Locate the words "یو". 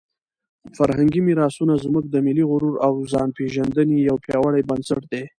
4.09-4.15